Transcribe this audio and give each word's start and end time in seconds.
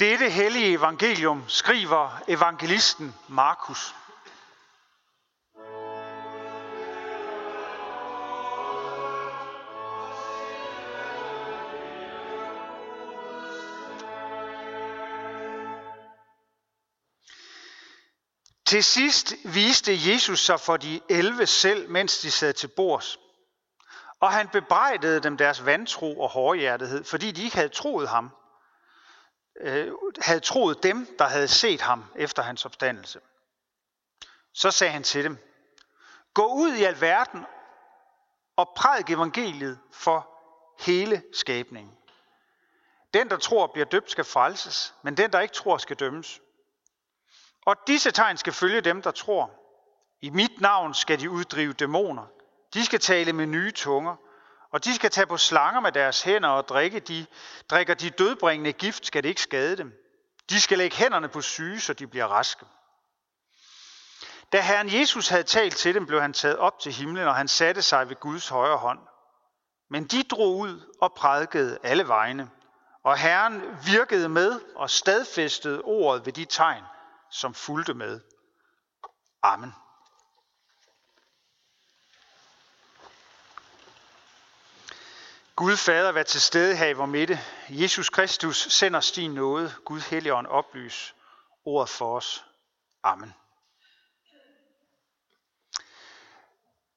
Dette 0.00 0.30
hellige 0.30 0.72
evangelium 0.72 1.44
skriver 1.48 2.22
evangelisten 2.28 3.14
Markus. 3.28 3.94
Til 18.66 18.84
sidst 18.84 19.34
viste 19.44 19.92
Jesus 20.10 20.40
sig 20.40 20.60
for 20.60 20.76
de 20.76 21.00
elve 21.08 21.46
selv, 21.46 21.90
mens 21.90 22.18
de 22.18 22.30
sad 22.30 22.52
til 22.52 22.68
bords. 22.76 23.18
Og 24.20 24.32
han 24.32 24.48
bebrejdede 24.48 25.20
dem 25.20 25.36
deres 25.36 25.66
vantro 25.66 26.20
og 26.20 26.28
hårdhjertighed, 26.28 27.04
fordi 27.04 27.30
de 27.30 27.42
ikke 27.42 27.56
havde 27.56 27.68
troet 27.68 28.08
ham, 28.08 28.30
øh, 29.60 29.92
havde 30.20 30.40
troet 30.40 30.82
dem, 30.82 31.16
der 31.18 31.24
havde 31.24 31.48
set 31.48 31.80
ham 31.80 32.04
efter 32.16 32.42
hans 32.42 32.64
opstandelse. 32.64 33.20
Så 34.52 34.70
sagde 34.70 34.92
han 34.92 35.02
til 35.02 35.24
dem, 35.24 35.38
gå 36.34 36.46
ud 36.46 36.74
i 36.74 36.82
al 36.82 37.00
verden 37.00 37.46
og 38.56 38.72
prædik 38.76 39.10
evangeliet 39.10 39.78
for 39.92 40.28
hele 40.78 41.22
skabningen. 41.32 41.96
Den, 43.14 43.30
der 43.30 43.36
tror, 43.36 43.66
bliver 43.66 43.86
døbt, 43.86 44.10
skal 44.10 44.24
frelses, 44.24 44.94
men 45.02 45.16
den, 45.16 45.32
der 45.32 45.40
ikke 45.40 45.54
tror, 45.54 45.78
skal 45.78 45.96
dømmes. 45.96 46.40
Og 47.66 47.76
disse 47.86 48.10
tegn 48.10 48.36
skal 48.36 48.52
følge 48.52 48.80
dem, 48.80 49.02
der 49.02 49.10
tror. 49.10 49.50
I 50.20 50.30
mit 50.30 50.60
navn 50.60 50.94
skal 50.94 51.20
de 51.20 51.30
uddrive 51.30 51.72
dæmoner. 51.72 52.26
De 52.74 52.84
skal 52.84 53.00
tale 53.00 53.32
med 53.32 53.46
nye 53.46 53.70
tunger. 53.72 54.16
Og 54.72 54.84
de 54.84 54.94
skal 54.94 55.10
tage 55.10 55.26
på 55.26 55.36
slanger 55.36 55.80
med 55.80 55.92
deres 55.92 56.22
hænder 56.22 56.48
og 56.48 56.68
drikke 56.68 57.00
de, 57.00 57.26
drikker 57.70 57.94
de 57.94 58.10
dødbringende 58.10 58.72
gift, 58.72 59.06
skal 59.06 59.22
det 59.22 59.28
ikke 59.28 59.42
skade 59.42 59.76
dem. 59.76 59.92
De 60.50 60.60
skal 60.60 60.78
lægge 60.78 60.96
hænderne 60.96 61.28
på 61.28 61.40
syge, 61.40 61.80
så 61.80 61.92
de 61.92 62.06
bliver 62.06 62.26
raske. 62.26 62.66
Da 64.52 64.60
Herren 64.60 65.00
Jesus 65.00 65.28
havde 65.28 65.42
talt 65.42 65.76
til 65.76 65.94
dem, 65.94 66.06
blev 66.06 66.20
han 66.20 66.32
taget 66.32 66.56
op 66.56 66.78
til 66.78 66.92
himlen, 66.92 67.28
og 67.28 67.34
han 67.34 67.48
satte 67.48 67.82
sig 67.82 68.08
ved 68.08 68.16
Guds 68.16 68.48
højre 68.48 68.76
hånd. 68.76 68.98
Men 69.90 70.04
de 70.04 70.22
drog 70.22 70.58
ud 70.58 70.94
og 71.00 71.12
prædikede 71.16 71.78
alle 71.82 72.08
vegne. 72.08 72.50
Og 73.04 73.18
Herren 73.18 73.62
virkede 73.86 74.28
med 74.28 74.60
og 74.76 74.90
stadfæstede 74.90 75.82
ordet 75.82 76.26
ved 76.26 76.32
de 76.32 76.44
tegn, 76.44 76.84
som 77.30 77.54
fulgte 77.54 77.94
med. 77.94 78.20
Amen. 79.42 79.74
Gud 85.60 85.76
Fader, 85.76 86.12
vær 86.12 86.22
til 86.22 86.40
stede 86.40 86.76
her 86.76 86.86
i 86.86 86.92
vor 86.92 87.06
midte. 87.06 87.40
Jesus 87.68 88.10
Kristus 88.10 88.56
sender 88.56 89.12
din 89.16 89.30
nåde. 89.30 89.72
Gud 89.84 90.00
Helligånd 90.00 90.46
oplys 90.46 91.14
ordet 91.64 91.88
for 91.88 92.16
os. 92.16 92.44
Amen. 93.02 93.34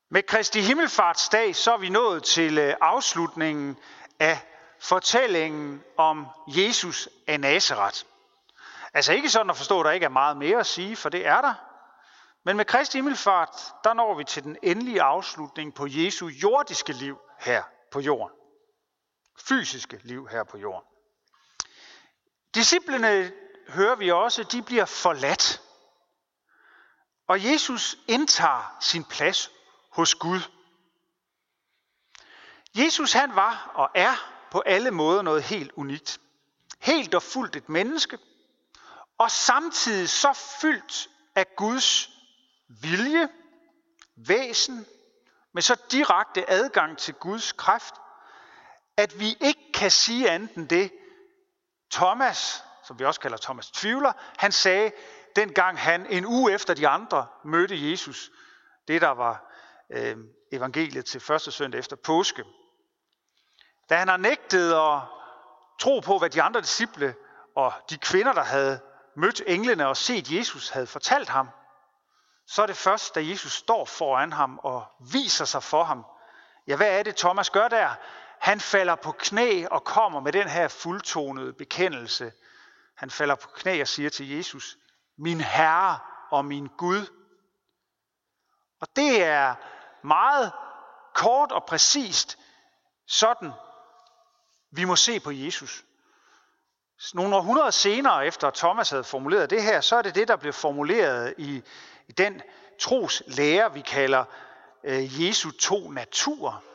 Med 0.09 0.23
Kristi 0.23 0.61
Himmelfartsdag 0.61 1.55
så 1.55 1.73
er 1.73 1.77
vi 1.77 1.89
nået 1.89 2.23
til 2.23 2.57
øh, 2.57 2.75
afslutningen 2.81 3.77
af 4.19 4.39
fortællingen 4.79 5.83
om 5.97 6.27
Jesus 6.47 7.09
af 7.27 7.39
Nazareth. 7.39 7.97
Altså 8.93 9.13
ikke 9.13 9.29
sådan 9.29 9.49
at 9.49 9.57
forstå, 9.57 9.79
at 9.79 9.85
der 9.85 9.91
ikke 9.91 10.05
er 10.05 10.09
meget 10.09 10.37
mere 10.37 10.59
at 10.59 10.65
sige, 10.65 10.95
for 10.95 11.09
det 11.09 11.27
er 11.27 11.41
der. 11.41 11.53
Men 12.45 12.57
med 12.57 12.65
Kristi 12.65 12.97
Himmelfart, 12.97 13.73
der 13.83 13.93
når 13.93 14.17
vi 14.17 14.23
til 14.23 14.43
den 14.43 14.57
endelige 14.63 15.01
afslutning 15.01 15.73
på 15.73 15.87
Jesu 15.89 16.27
jordiske 16.27 16.93
liv 16.93 17.17
her 17.39 17.63
på 17.91 17.99
jorden. 17.99 18.42
Fysiske 19.39 19.99
liv 20.03 20.27
her 20.27 20.43
på 20.43 20.57
jorden. 20.57 20.89
Disciplene, 22.55 23.33
hører 23.67 23.95
vi 23.95 24.11
også, 24.11 24.43
de 24.43 24.61
bliver 24.61 24.85
forladt. 24.85 25.61
Og 27.27 27.45
Jesus 27.45 27.97
indtager 28.07 28.77
sin 28.81 29.03
plads 29.03 29.51
hos 29.91 30.15
Gud. 30.15 30.39
Jesus 32.75 33.13
han 33.13 33.35
var 33.35 33.71
og 33.75 33.89
er 33.95 34.15
på 34.51 34.59
alle 34.65 34.91
måder 34.91 35.21
noget 35.21 35.43
helt 35.43 35.71
unikt. 35.71 36.19
Helt 36.79 37.13
og 37.13 37.23
fuldt 37.23 37.55
et 37.55 37.69
menneske, 37.69 38.17
og 39.17 39.31
samtidig 39.31 40.09
så 40.09 40.33
fyldt 40.61 41.09
af 41.35 41.55
Guds 41.55 42.09
vilje, 42.67 43.29
væsen, 44.15 44.85
med 45.53 45.61
så 45.61 45.81
direkte 45.91 46.49
adgang 46.49 46.97
til 46.97 47.13
Guds 47.13 47.51
kraft, 47.51 47.95
at 48.97 49.19
vi 49.19 49.37
ikke 49.41 49.71
kan 49.73 49.91
sige 49.91 50.29
andet 50.29 50.55
end 50.55 50.69
det, 50.69 50.91
Thomas, 51.91 52.63
som 52.83 52.99
vi 52.99 53.05
også 53.05 53.19
kalder 53.19 53.37
Thomas 53.37 53.71
Tvivler, 53.71 54.11
han 54.37 54.51
sagde, 54.51 54.91
dengang 55.35 55.79
han 55.79 56.05
en 56.05 56.25
uge 56.25 56.53
efter 56.53 56.73
de 56.73 56.87
andre 56.87 57.27
mødte 57.45 57.91
Jesus, 57.91 58.31
det 58.87 59.01
der 59.01 59.09
var 59.09 59.53
øh, 59.89 60.17
evangeliet 60.51 61.05
til 61.05 61.21
første 61.21 61.51
søndag 61.51 61.79
efter 61.79 61.95
påske. 61.95 62.43
Da 63.89 63.95
han 63.95 64.07
har 64.07 64.17
nægtet 64.17 64.73
at 64.73 65.01
tro 65.79 65.99
på, 65.99 66.17
hvad 66.17 66.29
de 66.29 66.41
andre 66.41 66.61
disciple 66.61 67.15
og 67.55 67.73
de 67.89 67.97
kvinder, 67.97 68.33
der 68.33 68.43
havde 68.43 68.79
mødt 69.15 69.41
englene 69.47 69.87
og 69.87 69.97
set 69.97 70.31
Jesus 70.31 70.69
havde 70.69 70.87
fortalt 70.87 71.29
ham, 71.29 71.49
så 72.47 72.61
er 72.61 72.65
det 72.65 72.77
først, 72.77 73.15
da 73.15 73.19
Jesus 73.23 73.51
står 73.51 73.85
foran 73.85 74.33
ham 74.33 74.59
og 74.63 74.85
viser 75.11 75.45
sig 75.45 75.63
for 75.63 75.83
ham. 75.83 76.05
Ja, 76.67 76.75
hvad 76.75 76.99
er 76.99 77.03
det, 77.03 77.15
Thomas 77.15 77.49
gør 77.49 77.67
der? 77.67 77.89
Han 78.43 78.59
falder 78.59 78.95
på 78.95 79.11
knæ 79.11 79.65
og 79.71 79.83
kommer 79.83 80.19
med 80.19 80.31
den 80.31 80.47
her 80.47 80.67
fuldtonede 80.67 81.53
bekendelse. 81.53 82.31
Han 82.95 83.09
falder 83.09 83.35
på 83.35 83.49
knæ 83.55 83.81
og 83.81 83.87
siger 83.87 84.09
til 84.09 84.29
Jesus, 84.29 84.77
min 85.17 85.41
Herre 85.41 85.99
og 86.31 86.45
min 86.45 86.67
Gud. 86.77 87.05
Og 88.81 88.87
det 88.95 89.23
er 89.23 89.55
meget 90.03 90.51
kort 91.13 91.51
og 91.51 91.65
præcist 91.65 92.39
sådan, 93.07 93.51
vi 94.71 94.85
må 94.85 94.95
se 94.95 95.19
på 95.19 95.31
Jesus. 95.31 95.83
Nogle 97.13 97.35
århundreder 97.35 97.71
senere, 97.71 98.27
efter 98.27 98.49
Thomas 98.49 98.89
havde 98.89 99.03
formuleret 99.03 99.49
det 99.49 99.63
her, 99.63 99.81
så 99.81 99.95
er 99.95 100.01
det 100.01 100.15
det, 100.15 100.27
der 100.27 100.35
blev 100.35 100.53
formuleret 100.53 101.33
i, 101.37 101.63
i 102.07 102.11
den 102.11 102.41
troslære, 102.79 103.73
vi 103.73 103.81
kalder 103.81 104.25
øh, 104.83 105.23
Jesu 105.23 105.51
to 105.51 105.91
naturer. 105.91 106.72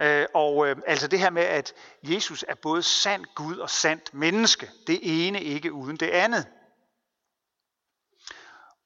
Øh, 0.00 0.26
og 0.34 0.68
øh, 0.68 0.76
altså 0.86 1.08
det 1.08 1.18
her 1.18 1.30
med, 1.30 1.42
at 1.42 1.74
Jesus 2.02 2.44
er 2.48 2.54
både 2.54 2.82
sand 2.82 3.24
Gud 3.34 3.56
og 3.56 3.70
sandt 3.70 4.14
menneske. 4.14 4.70
Det 4.86 4.98
ene 5.02 5.42
ikke 5.42 5.72
uden 5.72 5.96
det 5.96 6.08
andet. 6.08 6.46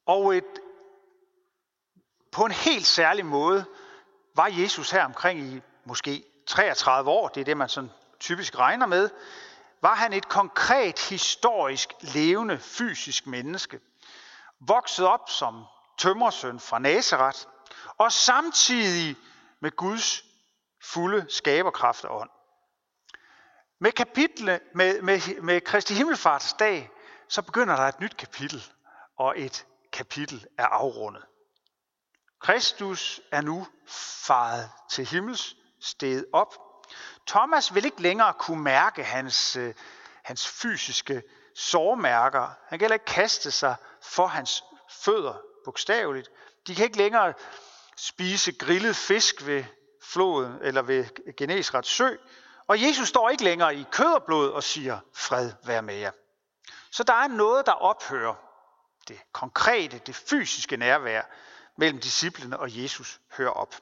Og 0.07 0.37
et, 0.37 0.45
på 2.33 2.45
en 2.45 2.53
helt 2.53 2.87
særlig 2.87 3.27
måde 3.27 3.65
var 4.37 4.47
Jesus 4.47 4.91
her 4.91 5.05
omkring 5.05 5.41
i 5.41 5.61
måske 5.85 6.25
33 6.47 7.11
år. 7.11 7.29
Det 7.29 7.41
er 7.41 7.45
det, 7.45 7.57
man 7.57 7.69
sådan 7.69 7.91
typisk 8.21 8.59
regner 8.59 8.87
med 8.87 9.11
var 9.83 9.95
han 9.95 10.13
et 10.13 10.29
konkret, 10.29 10.99
historisk, 11.09 11.95
levende, 12.01 12.59
fysisk 12.59 13.27
menneske. 13.27 13.81
Vokset 14.61 15.07
op 15.07 15.31
som 15.31 15.65
tømmersøn 15.99 16.61
fra 16.61 16.79
Nazareth, 16.79 17.39
og 17.99 18.13
samtidig 18.13 19.17
med 19.61 19.71
Guds 19.71 20.25
fulde 20.83 21.27
skaberkraft 21.29 22.05
og 22.05 22.21
ånd. 22.21 22.31
Med, 23.81 23.93
kapitle, 23.93 24.61
med, 24.75 25.03
med, 25.03 25.43
med 25.43 25.61
Kristi 25.61 25.95
Himmelfartsdag, 25.95 26.91
så 27.29 27.43
begynder 27.43 27.77
der 27.77 27.83
et 27.83 28.01
nyt 28.01 28.17
kapitel, 28.17 28.65
og 29.17 29.41
et 29.41 29.67
kapitel 29.93 30.47
er 30.59 30.67
afrundet. 30.67 31.25
Kristus 32.41 33.21
er 33.33 33.41
nu 33.41 33.67
faret 34.27 34.71
til 34.91 35.07
himmels, 35.07 35.57
sted 35.81 36.25
op, 36.33 36.55
Thomas 37.27 37.75
vil 37.75 37.85
ikke 37.85 38.03
længere 38.03 38.35
kunne 38.35 38.63
mærke 38.63 39.05
hans, 39.05 39.57
øh, 39.57 39.75
hans 40.25 40.49
fysiske 40.49 41.23
sårmærker. 41.55 42.41
Han 42.69 42.79
kan 42.79 42.81
heller 42.81 42.95
ikke 42.95 43.05
kaste 43.05 43.51
sig 43.51 43.77
for 44.03 44.27
hans 44.27 44.65
fødder, 44.91 45.35
bogstaveligt. 45.65 46.31
De 46.67 46.75
kan 46.75 46.85
ikke 46.85 46.97
længere 46.97 47.35
spise 47.97 48.53
grillet 48.53 48.97
fisk 48.97 49.47
ved 49.47 49.65
floden 50.13 50.59
eller 50.63 50.83
ved 50.83 51.35
Genesrets 51.37 51.89
sø. 51.89 52.17
Og 52.67 52.83
Jesus 52.83 53.09
står 53.09 53.29
ikke 53.29 53.45
længere 53.45 53.77
i 53.77 53.87
kød 53.93 54.15
og 54.15 54.23
blod 54.23 54.51
og 54.51 54.63
siger, 54.63 54.99
fred 55.15 55.53
vær 55.65 55.81
med 55.81 55.95
jer. 55.95 56.11
Så 56.91 57.03
der 57.03 57.15
er 57.15 57.29
noget, 57.29 57.67
der 57.67 57.73
ophører. 57.73 58.35
Det 59.09 59.21
konkrete, 59.33 59.99
det 59.99 60.17
fysiske 60.17 60.77
nærvær 60.77 61.23
mellem 61.77 62.01
disciplene 62.01 62.59
og 62.59 62.83
Jesus 62.83 63.21
hører 63.37 63.51
op. 63.51 63.75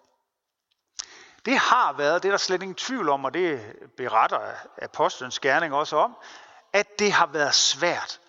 Det 1.44 1.58
har 1.58 1.92
været, 1.92 2.22
det 2.22 2.28
er 2.28 2.32
der 2.32 2.38
slet 2.38 2.62
ingen 2.62 2.74
tvivl 2.74 3.08
om, 3.08 3.24
og 3.24 3.34
det 3.34 3.76
beretter 3.96 4.52
apostlenes 4.82 5.38
gerning 5.38 5.74
også 5.74 5.96
om, 5.96 6.16
at 6.72 6.98
det 6.98 7.12
har 7.12 7.26
været 7.26 7.54
svært. 7.54 8.20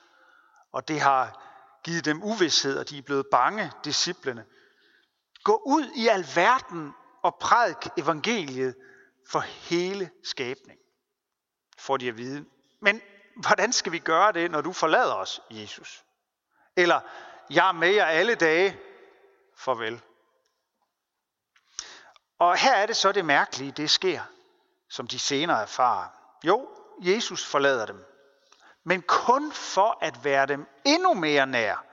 Og 0.71 0.87
det 0.87 1.01
har 1.01 1.43
givet 1.83 2.05
dem 2.05 2.23
uvidshed, 2.23 2.79
og 2.79 2.89
de 2.89 2.97
er 2.97 3.01
blevet 3.01 3.25
bange, 3.31 3.71
disciplene. 3.83 4.45
Gå 5.43 5.61
ud 5.65 5.91
i 5.95 6.07
alverden 6.07 6.93
og 7.23 7.35
prædik 7.41 7.91
evangeliet 7.97 8.75
for 9.31 9.39
hele 9.39 10.11
skabning, 10.23 10.79
får 11.77 11.97
de 11.97 12.07
at 12.07 12.17
vide. 12.17 12.45
Men, 12.79 13.01
hvordan 13.41 13.73
skal 13.73 13.91
vi 13.91 13.99
gøre 13.99 14.31
det, 14.31 14.51
når 14.51 14.61
du 14.61 14.73
forlader 14.73 15.13
os, 15.13 15.41
Jesus? 15.49 16.05
Eller, 16.75 16.99
jeg 17.49 17.67
er 17.67 17.71
med 17.71 17.89
jer 17.89 18.05
alle 18.05 18.35
dage, 18.35 18.79
farvel. 19.57 20.01
Og 22.39 22.57
her 22.57 22.73
er 22.73 22.85
det 22.85 22.97
så 22.97 23.11
det 23.11 23.25
mærkelige, 23.25 23.71
det 23.71 23.89
sker, 23.89 24.21
som 24.89 25.07
de 25.07 25.19
senere 25.19 25.61
erfarer. 25.61 26.09
Jo, 26.43 26.69
Jesus 26.99 27.45
forlader 27.45 27.85
dem, 27.85 28.05
men 28.83 29.01
kun 29.01 29.51
for 29.51 29.97
at 30.01 30.23
være 30.23 30.45
dem 30.45 30.67
endnu 30.85 31.13
mere 31.13 31.47
nær. 31.47 31.85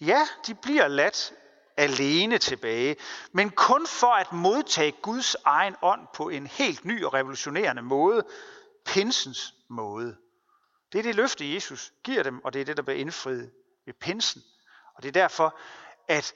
Ja, 0.00 0.28
de 0.46 0.54
bliver 0.54 0.88
ladt 0.88 1.32
alene 1.76 2.38
tilbage, 2.38 2.96
men 3.32 3.50
kun 3.50 3.86
for 3.86 4.12
at 4.12 4.32
modtage 4.32 4.92
Guds 4.92 5.36
egen 5.44 5.76
ånd 5.82 6.06
på 6.14 6.28
en 6.28 6.46
helt 6.46 6.84
ny 6.84 7.04
og 7.04 7.14
revolutionerende 7.14 7.82
måde, 7.82 8.22
pinsens 8.86 9.54
måde. 9.68 10.16
Det 10.92 10.98
er 10.98 11.02
det 11.02 11.14
løfte, 11.14 11.54
Jesus 11.54 11.92
giver 12.04 12.22
dem, 12.22 12.44
og 12.44 12.52
det 12.52 12.60
er 12.60 12.64
det, 12.64 12.76
der 12.76 12.82
bliver 12.82 12.98
indfriet 12.98 13.50
ved 13.86 13.94
pinsen. 13.94 14.42
Og 14.94 15.02
det 15.02 15.08
er 15.08 15.12
derfor, 15.12 15.58
at 16.08 16.34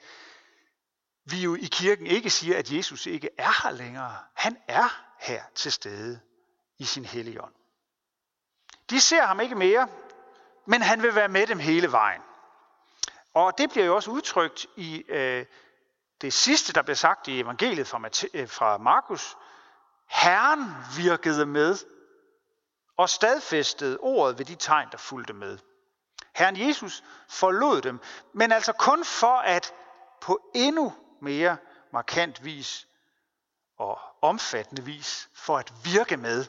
vi 1.25 1.41
jo 1.43 1.55
i 1.55 1.69
kirken 1.71 2.07
ikke 2.07 2.29
siger, 2.29 2.57
at 2.57 2.71
Jesus 2.71 3.05
ikke 3.05 3.29
er 3.37 3.63
her 3.63 3.71
længere. 3.71 4.15
Han 4.33 4.57
er 4.67 5.03
her 5.19 5.43
til 5.55 5.71
stede 5.71 6.19
i 6.77 6.83
sin 6.83 7.05
hellige 7.05 7.43
ånd. 7.43 7.53
De 8.89 9.01
ser 9.01 9.25
ham 9.25 9.39
ikke 9.39 9.55
mere, 9.55 9.87
men 10.65 10.81
han 10.81 11.03
vil 11.03 11.15
være 11.15 11.27
med 11.27 11.47
dem 11.47 11.59
hele 11.59 11.91
vejen. 11.91 12.21
Og 13.37 13.57
det 13.57 13.69
bliver 13.69 13.85
jo 13.85 13.95
også 13.95 14.11
udtrykt 14.11 14.65
i 14.75 15.03
øh, 15.07 15.45
det 16.21 16.33
sidste, 16.33 16.73
der 16.73 16.81
bliver 16.81 16.95
sagt 16.95 17.27
i 17.27 17.39
evangeliet 17.39 17.87
fra, 17.87 18.01
øh, 18.33 18.49
fra 18.49 18.77
Markus. 18.77 19.37
Herren 20.07 20.73
virkede 20.97 21.45
med 21.45 21.77
og 22.97 23.09
stadfæstede 23.09 23.97
ordet 23.99 24.37
ved 24.37 24.45
de 24.45 24.55
tegn, 24.55 24.87
der 24.91 24.97
fulgte 24.97 25.33
med. 25.33 25.57
Herren 26.35 26.67
Jesus 26.67 27.03
forlod 27.29 27.81
dem, 27.81 27.99
men 28.33 28.51
altså 28.51 28.73
kun 28.73 29.05
for 29.05 29.37
at 29.37 29.73
på 30.21 30.51
endnu 30.55 30.93
mere 31.21 31.57
markant 31.93 32.45
vis 32.45 32.87
og 33.77 33.99
omfattende 34.21 34.83
vis 34.83 35.29
for 35.33 35.57
at 35.57 35.73
virke 35.83 36.17
med. 36.17 36.45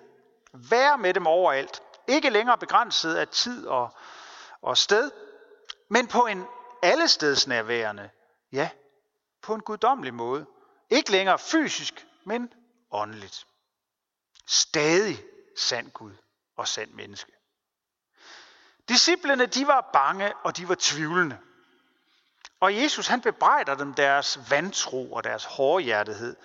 Være 0.53 0.99
med 0.99 1.15
dem 1.15 1.27
overalt. 1.27 1.83
Ikke 2.07 2.31
længere 2.31 2.59
begrænset 2.59 3.15
af 3.15 3.29
tid 3.29 3.67
og, 3.67 3.91
og 4.63 4.79
sted, 4.79 5.11
men 5.89 6.07
på 6.07 6.27
en 6.27 6.47
allestedsnærværende, 6.83 8.11
ja, 8.53 8.71
på 9.43 9.55
en 9.55 9.61
guddommelig 9.61 10.15
måde. 10.15 10.47
Ikke 10.91 11.11
længere 11.11 11.39
fysisk, 11.39 12.07
men 12.25 12.53
åndeligt. 12.91 13.47
Stadig 14.47 15.25
sand 15.57 15.91
Gud 15.91 16.13
og 16.57 16.69
sand 16.69 16.91
menneske. 16.91 17.33
Disciplene, 18.89 19.47
de 19.47 19.67
var 19.67 19.91
bange, 19.93 20.37
og 20.37 20.57
de 20.57 20.69
var 20.69 20.77
tvivlende. 20.79 21.39
Og 22.61 22.77
Jesus, 22.77 23.07
han 23.07 23.21
bebrejder 23.21 23.75
dem 23.75 23.95
deres 23.95 24.51
vantro 24.51 25.13
og 25.13 25.25
deres 25.25 25.45
hårdhjertighed. 25.45 26.37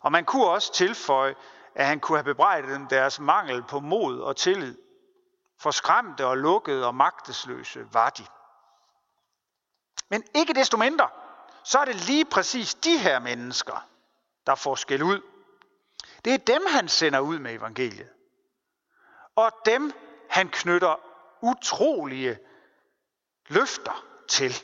Og 0.00 0.12
man 0.12 0.24
kunne 0.24 0.46
også 0.46 0.72
tilføje, 0.72 1.34
at 1.74 1.86
han 1.86 2.00
kunne 2.00 2.18
have 2.18 2.24
bebrejdet 2.24 2.70
dem 2.70 2.86
deres 2.86 3.20
mangel 3.20 3.62
på 3.62 3.80
mod 3.80 4.20
og 4.20 4.36
tillid. 4.36 4.78
For 5.58 5.70
skræmte 5.70 6.26
og 6.26 6.38
lukkede 6.38 6.86
og 6.86 6.94
magtesløse 6.94 7.86
var 7.92 8.10
de. 8.10 8.26
Men 10.10 10.24
ikke 10.34 10.54
desto 10.54 10.76
mindre, 10.76 11.08
så 11.64 11.78
er 11.78 11.84
det 11.84 11.96
lige 11.96 12.24
præcis 12.24 12.74
de 12.74 12.98
her 12.98 13.18
mennesker, 13.18 13.88
der 14.46 14.54
får 14.54 14.74
skæld 14.74 15.02
ud. 15.02 15.20
Det 16.24 16.34
er 16.34 16.38
dem, 16.38 16.66
han 16.66 16.88
sender 16.88 17.20
ud 17.20 17.38
med 17.38 17.52
evangeliet. 17.52 18.10
Og 19.36 19.52
dem, 19.66 19.92
han 20.30 20.48
knytter 20.48 21.00
utrolige 21.42 22.38
løfter 23.48 24.06
til. 24.28 24.54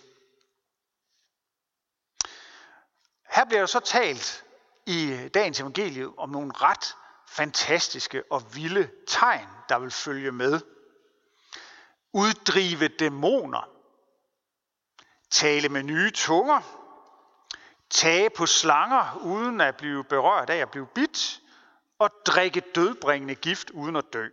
Her 3.31 3.44
bliver 3.44 3.60
der 3.60 3.66
så 3.66 3.81
talt 3.81 4.44
i 4.87 5.28
dagens 5.34 5.60
evangelium 5.60 6.14
om 6.19 6.28
nogle 6.28 6.52
ret 6.54 6.96
fantastiske 7.28 8.22
og 8.31 8.54
vilde 8.54 8.90
tegn, 9.06 9.48
der 9.69 9.78
vil 9.78 9.90
følge 9.90 10.32
med. 10.32 10.60
Uddrive 12.12 12.88
dæmoner, 12.88 13.80
tale 15.31 15.69
med 15.69 15.82
nye 15.82 16.11
tunger, 16.11 16.61
tage 17.91 18.31
på 18.31 18.47
slanger 18.47 19.17
uden 19.23 19.61
at 19.61 19.77
blive 19.77 20.05
berørt 20.05 20.50
af 20.50 20.56
at 20.56 20.71
blive 20.71 20.87
bidt, 20.87 21.41
og 21.99 22.11
drikke 22.27 22.62
dødbringende 22.75 23.35
gift 23.35 23.71
uden 23.71 23.97
at 23.97 24.05
dø. 24.12 24.29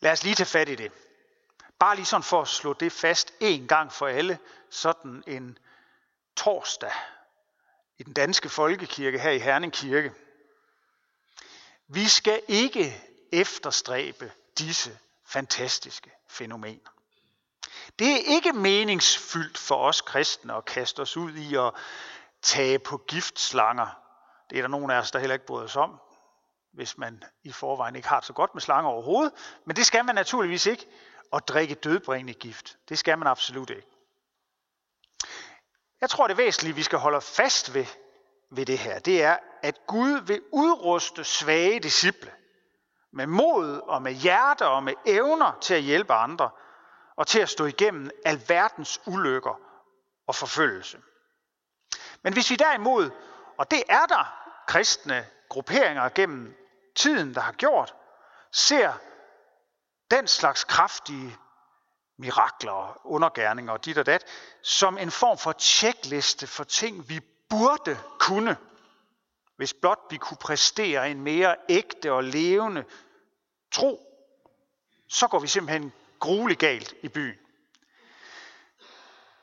Lad 0.00 0.12
os 0.12 0.24
lige 0.24 0.34
tage 0.34 0.46
fat 0.46 0.68
i 0.68 0.74
det. 0.74 0.92
Bare 1.78 1.96
lige 1.96 2.06
sådan 2.06 2.22
for 2.22 2.42
at 2.42 2.48
slå 2.48 2.72
det 2.72 2.92
fast 2.92 3.34
en 3.40 3.68
gang 3.68 3.92
for 3.92 4.06
alle, 4.06 4.38
sådan 4.70 5.24
en 5.26 5.58
torsdag 6.36 6.92
i 7.98 8.02
den 8.02 8.12
danske 8.12 8.48
folkekirke 8.48 9.18
her 9.18 9.30
i 9.30 9.38
Herning 9.38 9.72
Kirke. 9.72 10.12
Vi 11.88 12.08
skal 12.08 12.42
ikke 12.48 13.02
efterstræbe 13.32 14.32
disse 14.58 14.98
fantastiske 15.24 16.10
fænomener. 16.28 16.90
Det 17.98 18.12
er 18.12 18.34
ikke 18.34 18.52
meningsfyldt 18.52 19.58
for 19.58 19.76
os 19.76 20.00
kristne 20.00 20.54
at 20.54 20.64
kaste 20.64 21.00
os 21.00 21.16
ud 21.16 21.32
i 21.32 21.54
at 21.54 21.72
tage 22.42 22.78
på 22.78 22.96
giftslanger. 22.96 23.86
Det 24.50 24.58
er 24.58 24.62
der 24.62 24.68
nogen 24.68 24.90
af 24.90 24.98
os, 24.98 25.10
der 25.10 25.18
heller 25.18 25.34
ikke 25.34 25.46
bryder 25.46 25.64
os 25.64 25.76
om, 25.76 26.00
hvis 26.72 26.98
man 26.98 27.22
i 27.42 27.52
forvejen 27.52 27.96
ikke 27.96 28.08
har 28.08 28.20
det 28.20 28.26
så 28.26 28.32
godt 28.32 28.54
med 28.54 28.62
slanger 28.62 28.90
overhovedet. 28.90 29.32
Men 29.64 29.76
det 29.76 29.86
skal 29.86 30.04
man 30.04 30.14
naturligvis 30.14 30.66
ikke. 30.66 30.86
at 31.32 31.48
drikke 31.48 31.74
dødbringende 31.74 32.32
gift. 32.32 32.78
Det 32.88 32.98
skal 32.98 33.18
man 33.18 33.28
absolut 33.28 33.70
ikke. 33.70 33.86
Jeg 36.00 36.10
tror, 36.10 36.26
det 36.26 36.36
væsentlige, 36.36 36.74
vi 36.74 36.82
skal 36.82 36.98
holde 36.98 37.20
fast 37.20 37.74
ved, 37.74 37.86
ved 38.50 38.66
det 38.66 38.78
her, 38.78 38.98
det 38.98 39.22
er, 39.22 39.36
at 39.62 39.86
Gud 39.86 40.20
vil 40.20 40.42
udruste 40.52 41.24
svage 41.24 41.80
disciple 41.80 42.32
med 43.12 43.26
mod 43.26 43.80
og 43.80 44.02
med 44.02 44.12
hjerte 44.12 44.66
og 44.66 44.82
med 44.82 44.94
evner 45.06 45.58
til 45.60 45.74
at 45.74 45.82
hjælpe 45.82 46.12
andre 46.12 46.50
og 47.18 47.26
til 47.26 47.40
at 47.40 47.48
stå 47.48 47.64
igennem 47.64 48.10
alverdens 48.24 49.00
ulykker 49.06 49.60
og 50.26 50.34
forfølgelse. 50.34 51.00
Men 52.22 52.32
hvis 52.32 52.50
vi 52.50 52.56
derimod, 52.56 53.10
og 53.56 53.70
det 53.70 53.82
er 53.88 54.06
der 54.06 54.34
kristne 54.66 55.26
grupperinger 55.48 56.08
gennem 56.08 56.56
tiden, 56.96 57.34
der 57.34 57.40
har 57.40 57.52
gjort, 57.52 57.94
ser 58.52 58.92
den 60.10 60.26
slags 60.26 60.64
kraftige 60.64 61.36
mirakler 62.18 62.72
og 62.72 63.00
undergærninger 63.04 63.72
og 63.72 63.84
dit 63.84 63.98
og 63.98 64.06
dat, 64.06 64.24
som 64.62 64.98
en 64.98 65.10
form 65.10 65.38
for 65.38 65.52
tjekliste 65.52 66.46
for 66.46 66.64
ting, 66.64 67.08
vi 67.08 67.20
burde 67.48 67.98
kunne, 68.20 68.56
hvis 69.56 69.74
blot 69.74 70.00
vi 70.10 70.16
kunne 70.16 70.38
præstere 70.40 71.10
en 71.10 71.20
mere 71.20 71.56
ægte 71.68 72.12
og 72.12 72.24
levende 72.24 72.84
tro, 73.72 74.00
så 75.08 75.28
går 75.28 75.38
vi 75.38 75.46
simpelthen 75.46 75.92
grueligt 76.20 76.60
galt 76.60 76.94
i 77.02 77.08
byen. 77.08 77.38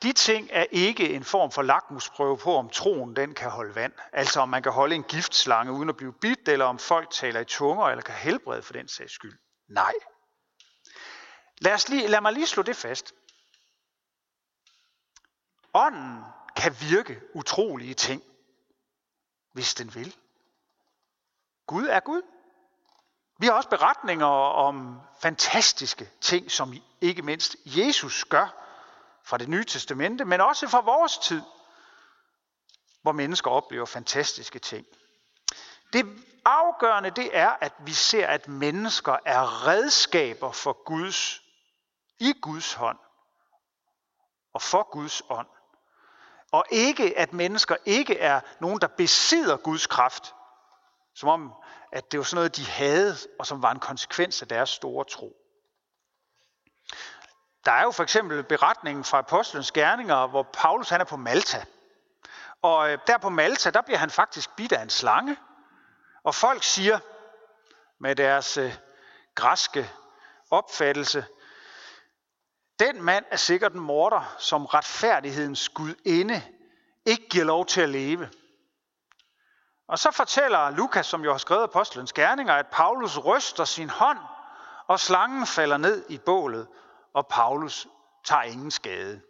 De 0.03 0.13
ting 0.13 0.49
er 0.51 0.65
ikke 0.71 1.09
en 1.09 1.23
form 1.23 1.51
for 1.51 1.61
lakmusprøve 1.61 2.37
på, 2.37 2.55
om 2.55 2.69
troen 2.69 3.15
den 3.15 3.33
kan 3.33 3.49
holde 3.49 3.75
vand. 3.75 3.93
Altså 4.13 4.39
om 4.39 4.49
man 4.49 4.63
kan 4.63 4.71
holde 4.71 4.95
en 4.95 5.03
giftslange 5.03 5.71
uden 5.71 5.89
at 5.89 5.97
blive 5.97 6.13
bidt, 6.13 6.47
eller 6.47 6.65
om 6.65 6.79
folk 6.79 7.11
taler 7.11 7.39
i 7.39 7.45
tunger, 7.45 7.85
eller 7.85 8.03
kan 8.03 8.15
helbrede 8.15 8.61
for 8.61 8.73
den 8.73 8.87
sags 8.87 9.13
skyld. 9.13 9.37
Nej, 9.69 9.93
Lad, 11.57 11.73
os 11.73 11.89
lige, 11.89 12.07
lad 12.07 12.21
mig 12.21 12.33
lige 12.33 12.47
slå 12.47 12.63
det 12.63 12.75
fast. 12.75 13.13
Ånden 15.73 16.23
kan 16.55 16.75
virke 16.79 17.21
utrolige 17.33 17.93
ting, 17.93 18.23
hvis 19.51 19.73
den 19.73 19.95
vil. 19.95 20.15
Gud 21.67 21.87
er 21.87 21.99
Gud. 21.99 22.21
Vi 23.37 23.45
har 23.45 23.53
også 23.53 23.69
beretninger 23.69 24.25
om 24.25 25.01
fantastiske 25.21 26.09
ting, 26.21 26.51
som 26.51 26.73
ikke 27.01 27.21
mindst 27.21 27.55
Jesus 27.65 28.25
gør 28.25 28.55
fra 29.23 29.37
det 29.37 29.49
nye 29.49 29.63
testamente, 29.63 30.25
men 30.25 30.41
også 30.41 30.67
fra 30.67 30.81
vores 30.81 31.17
tid, 31.17 31.41
hvor 33.01 33.11
mennesker 33.11 33.51
oplever 33.51 33.85
fantastiske 33.85 34.59
ting. 34.59 34.87
Det 35.93 36.05
afgørende 36.45 37.09
det 37.09 37.37
er, 37.37 37.49
at 37.61 37.73
vi 37.79 37.93
ser, 37.93 38.27
at 38.27 38.47
mennesker 38.47 39.17
er 39.25 39.67
redskaber 39.67 40.51
for 40.51 40.83
Guds 40.85 41.41
i 42.19 42.33
Guds 42.41 42.73
hånd 42.73 42.97
og 44.53 44.61
for 44.61 44.91
Guds 44.91 45.21
ånd. 45.29 45.47
Og 46.51 46.65
ikke, 46.69 47.17
at 47.17 47.33
mennesker 47.33 47.75
ikke 47.85 48.19
er 48.19 48.41
nogen, 48.59 48.81
der 48.81 48.87
besidder 48.87 49.57
Guds 49.57 49.87
kraft, 49.87 50.34
som 51.15 51.29
om, 51.29 51.53
at 51.91 52.11
det 52.11 52.17
var 52.17 52.23
sådan 52.23 52.35
noget, 52.35 52.55
de 52.55 52.65
havde, 52.65 53.15
og 53.39 53.47
som 53.47 53.61
var 53.61 53.71
en 53.71 53.79
konsekvens 53.79 54.41
af 54.41 54.47
deres 54.47 54.69
store 54.69 55.05
tro. 55.05 55.35
Der 57.65 57.71
er 57.71 57.83
jo 57.83 57.91
for 57.91 58.03
eksempel 58.03 58.43
beretningen 58.43 59.03
fra 59.03 59.17
Apostlenes 59.17 59.71
Gerninger, 59.71 60.27
hvor 60.27 60.43
Paulus 60.53 60.89
han 60.89 61.01
er 61.01 61.05
på 61.05 61.17
Malta. 61.17 61.65
Og 62.61 62.91
øh, 62.91 62.97
der 63.07 63.17
på 63.17 63.29
Malta, 63.29 63.69
der 63.69 63.81
bliver 63.81 63.97
han 63.97 64.09
faktisk 64.09 64.55
bidt 64.55 64.71
af 64.71 64.81
en 64.81 64.89
slange. 64.89 65.37
Og 66.23 66.35
folk 66.35 66.63
siger 66.63 66.99
med 67.99 68.15
deres 68.15 68.57
øh, 68.57 68.73
græske 69.35 69.89
opfattelse. 70.51 71.25
Den 72.79 73.01
mand 73.01 73.25
er 73.31 73.37
sikkert 73.37 73.73
en 73.73 73.79
morder, 73.79 74.35
som 74.39 74.65
retfærdighedens 74.65 75.69
Gud 75.69 75.93
inde 76.05 76.43
ikke 77.05 77.29
giver 77.29 77.45
lov 77.45 77.65
til 77.65 77.81
at 77.81 77.89
leve. 77.89 78.29
Og 79.87 79.99
så 79.99 80.11
fortæller 80.11 80.69
Lukas, 80.69 81.05
som 81.05 81.23
jo 81.23 81.31
har 81.31 81.37
skrevet 81.37 81.63
Apostlenes 81.63 82.13
Gerninger, 82.13 82.53
at 82.53 82.67
Paulus 82.67 83.17
ryster 83.17 83.65
sin 83.65 83.89
hånd, 83.89 84.19
og 84.87 84.99
slangen 84.99 85.47
falder 85.47 85.77
ned 85.77 86.05
i 86.09 86.17
bålet, 86.17 86.67
og 87.13 87.27
Paulus 87.27 87.87
tager 88.23 88.41
ingen 88.41 88.71
skade. 88.71 89.21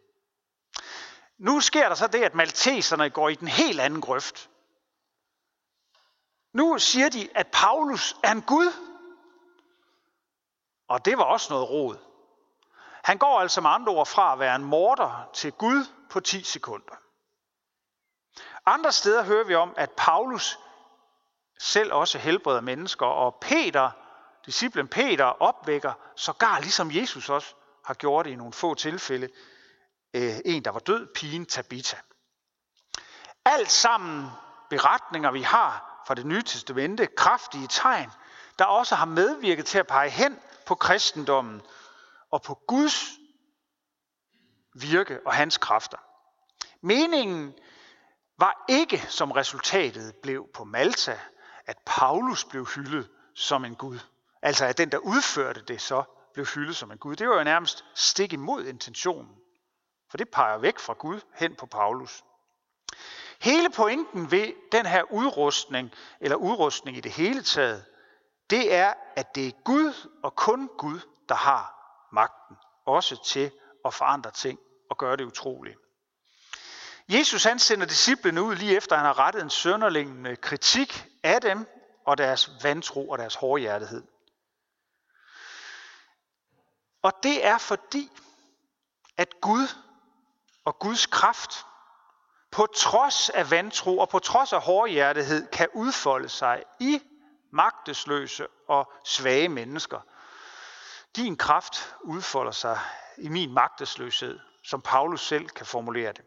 Nu 1.37 1.59
sker 1.59 1.87
der 1.87 1.95
så 1.95 2.07
det, 2.07 2.23
at 2.23 2.35
malteserne 2.35 3.09
går 3.09 3.29
i 3.29 3.35
den 3.35 3.47
helt 3.47 3.79
anden 3.79 4.01
grøft. 4.01 4.49
Nu 6.53 6.77
siger 6.77 7.09
de, 7.09 7.29
at 7.35 7.47
Paulus 7.47 8.15
er 8.23 8.31
en 8.31 8.41
Gud. 8.41 8.71
Og 10.87 11.05
det 11.05 11.17
var 11.17 11.23
også 11.23 11.53
noget 11.53 11.69
råd. 11.69 11.97
Han 13.03 13.17
går 13.17 13.39
altså 13.39 13.61
med 13.61 13.69
andre 13.69 13.93
ord 13.93 14.07
fra 14.07 14.33
at 14.33 14.39
være 14.39 14.55
en 14.55 14.63
morder 14.63 15.29
til 15.33 15.51
Gud 15.51 15.85
på 16.09 16.19
10 16.19 16.43
sekunder. 16.43 16.95
Andre 18.65 18.91
steder 18.91 19.23
hører 19.23 19.43
vi 19.43 19.55
om, 19.55 19.73
at 19.77 19.91
Paulus 19.91 20.59
selv 21.59 21.93
også 21.93 22.17
helbreder 22.17 22.61
mennesker, 22.61 23.05
og 23.05 23.37
Peter, 23.41 23.91
disciplen 24.45 24.87
Peter, 24.87 25.25
opvækker 25.25 25.93
sågar 26.15 26.59
ligesom 26.59 26.91
Jesus 26.91 27.29
også 27.29 27.55
har 27.85 27.93
gjort 27.93 28.25
det 28.25 28.31
i 28.31 28.35
nogle 28.35 28.53
få 28.53 28.73
tilfælde, 28.73 29.29
øh, 30.13 30.35
en, 30.45 30.65
der 30.65 30.71
var 30.71 30.79
død, 30.79 31.07
pigen 31.15 31.45
Tabitha. 31.45 31.97
Alt 33.45 33.71
sammen 33.71 34.29
beretninger, 34.69 35.31
vi 35.31 35.41
har 35.41 36.03
fra 36.07 36.15
det 36.15 36.25
nye 36.25 36.43
testamente, 36.43 37.07
kraftige 37.07 37.67
tegn, 37.67 38.11
der 38.59 38.65
også 38.65 38.95
har 38.95 39.05
medvirket 39.05 39.65
til 39.65 39.79
at 39.79 39.87
pege 39.87 40.09
hen 40.09 40.39
på 40.65 40.75
kristendommen 40.75 41.61
og 42.31 42.41
på 42.41 42.53
Guds 42.67 43.09
virke 44.73 45.19
og 45.25 45.33
hans 45.33 45.57
kræfter. 45.57 45.97
Meningen 46.81 47.53
var 48.37 48.65
ikke, 48.69 49.05
som 49.09 49.31
resultatet 49.31 50.15
blev 50.15 50.47
på 50.53 50.63
Malta, 50.63 51.19
at 51.65 51.77
Paulus 51.85 52.45
blev 52.45 52.65
hyldet 52.65 53.09
som 53.33 53.65
en 53.65 53.75
Gud. 53.75 53.99
Altså 54.41 54.65
at 54.65 54.77
den, 54.77 54.91
der 54.91 54.97
udførte 54.97 55.61
det, 55.61 55.81
så 55.81 56.03
blev 56.33 56.45
hyldet 56.45 56.75
som 56.75 56.91
en 56.91 56.97
Gud. 56.97 57.15
Det 57.15 57.29
var 57.29 57.37
jo 57.37 57.43
nærmest 57.43 57.85
stik 57.93 58.33
imod 58.33 58.65
intentionen. 58.65 59.35
For 60.09 60.17
det 60.17 60.29
peger 60.29 60.57
væk 60.57 60.79
fra 60.79 60.93
Gud 60.93 61.21
hen 61.35 61.55
på 61.55 61.65
Paulus. 61.65 62.23
Hele 63.41 63.69
pointen 63.69 64.31
ved 64.31 64.53
den 64.71 64.85
her 64.85 65.03
udrustning, 65.11 65.91
eller 66.19 66.35
udrustning 66.35 66.97
i 66.97 67.01
det 67.01 67.11
hele 67.11 67.41
taget, 67.41 67.85
det 68.49 68.73
er, 68.73 68.93
at 69.15 69.35
det 69.35 69.47
er 69.47 69.51
Gud 69.63 70.09
og 70.23 70.35
kun 70.35 70.69
Gud, 70.77 70.99
der 71.29 71.35
har 71.35 71.75
magten. 72.11 72.57
Også 72.85 73.23
til 73.23 73.51
at 73.85 73.93
forandre 73.93 74.31
ting 74.31 74.59
og 74.89 74.97
gøre 74.97 75.17
det 75.17 75.23
utroligt. 75.23 75.77
Jesus 77.09 77.43
han 77.43 77.59
sender 77.59 77.85
disciplene 77.85 78.41
ud 78.41 78.55
lige 78.55 78.75
efter, 78.75 78.95
han 78.95 79.05
har 79.05 79.19
rettet 79.19 79.41
en 79.41 79.49
sønderling 79.49 80.21
med 80.21 80.37
kritik 80.37 81.07
af 81.23 81.41
dem 81.41 81.67
og 82.05 82.17
deres 82.17 82.63
vantro 82.63 83.09
og 83.09 83.17
deres 83.17 83.35
hårdhjertighed. 83.35 84.03
Og 87.01 87.13
det 87.23 87.45
er 87.45 87.57
fordi, 87.57 88.11
at 89.17 89.41
Gud 89.41 89.67
og 90.65 90.79
Guds 90.79 91.05
kraft 91.05 91.65
på 92.51 92.67
trods 92.75 93.29
af 93.29 93.51
vantro 93.51 93.97
og 93.97 94.09
på 94.09 94.19
trods 94.19 94.53
af 94.53 94.61
hårdhjertighed 94.61 95.47
kan 95.47 95.67
udfolde 95.73 96.29
sig 96.29 96.63
i 96.79 97.01
magtesløse 97.51 98.47
og 98.67 98.91
svage 99.05 99.49
mennesker. 99.49 99.99
Din 101.15 101.37
kraft 101.37 101.95
udfolder 102.01 102.51
sig 102.51 102.79
i 103.17 103.29
min 103.29 103.53
magtesløshed, 103.53 104.39
som 104.63 104.81
Paulus 104.81 105.21
selv 105.21 105.49
kan 105.49 105.65
formulere 105.65 106.13
det. 106.13 106.25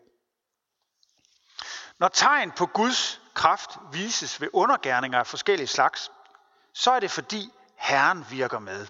Når 1.99 2.09
tegn 2.09 2.51
på 2.51 2.67
Guds 2.67 3.21
kraft 3.35 3.71
vises 3.93 4.41
ved 4.41 4.49
undergærninger 4.53 5.19
af 5.19 5.27
forskellige 5.27 5.67
slags, 5.67 6.13
så 6.73 6.91
er 6.91 7.01
det 7.01 7.11
fordi 7.11 7.53
Herren 7.77 8.27
virker 8.31 8.59
med. 8.59 8.87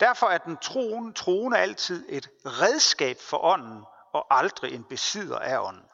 Derfor 0.00 0.26
er 0.26 0.38
den 0.38 0.56
troen, 0.56 1.12
troende 1.14 1.58
altid 1.58 2.06
et 2.08 2.28
redskab 2.46 3.16
for 3.20 3.44
ånden 3.44 3.84
og 4.12 4.26
aldrig 4.30 4.74
en 4.74 4.84
besidder 4.84 5.38
af 5.38 5.58
ånden. 5.58 5.84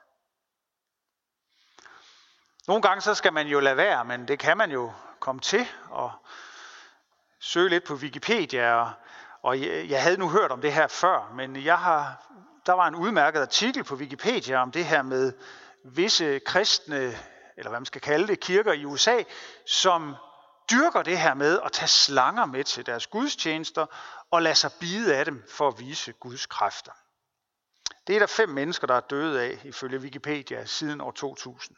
Nogle 2.66 2.82
gange 2.82 3.00
så 3.00 3.14
skal 3.14 3.32
man 3.32 3.46
jo 3.46 3.60
lade 3.60 3.76
være, 3.76 4.04
men 4.04 4.28
det 4.28 4.38
kan 4.38 4.56
man 4.56 4.70
jo 4.70 4.92
komme 5.20 5.40
til 5.40 5.66
og 5.90 6.12
søge 7.40 7.68
lidt 7.68 7.84
på 7.84 7.94
Wikipedia. 7.94 8.74
Og, 8.74 8.92
og 9.42 9.60
jeg, 9.60 9.90
jeg 9.90 10.02
havde 10.02 10.16
nu 10.16 10.28
hørt 10.28 10.50
om 10.52 10.60
det 10.60 10.72
her 10.72 10.86
før, 10.86 11.32
men 11.34 11.64
jeg 11.64 11.78
har, 11.78 12.26
der 12.66 12.72
var 12.72 12.86
en 12.86 12.94
udmærket 12.94 13.40
artikel 13.40 13.84
på 13.84 13.94
Wikipedia 13.94 14.62
om 14.62 14.70
det 14.70 14.84
her 14.84 15.02
med 15.02 15.32
visse 15.84 16.38
kristne, 16.38 17.18
eller 17.56 17.70
hvad 17.70 17.80
man 17.80 17.86
skal 17.86 18.00
kalde 18.00 18.26
det, 18.26 18.40
kirker 18.40 18.72
i 18.72 18.84
USA, 18.84 19.22
som 19.66 20.16
dyrker 20.70 21.02
det 21.02 21.18
her 21.18 21.34
med 21.34 21.60
at 21.64 21.72
tage 21.72 21.88
slanger 21.88 22.46
med 22.46 22.64
til 22.64 22.86
deres 22.86 23.06
gudstjenester 23.06 23.86
og 24.30 24.42
lade 24.42 24.54
sig 24.54 24.70
bide 24.80 25.16
af 25.16 25.24
dem 25.24 25.44
for 25.48 25.68
at 25.68 25.78
vise 25.78 26.12
Guds 26.12 26.46
kræfter. 26.46 26.92
Det 28.06 28.14
er 28.14 28.18
der 28.18 28.26
fem 28.26 28.48
mennesker, 28.48 28.86
der 28.86 28.94
er 28.94 29.00
døde 29.00 29.42
af, 29.42 29.58
ifølge 29.64 29.98
Wikipedia, 29.98 30.64
siden 30.64 31.00
år 31.00 31.10
2000. 31.10 31.76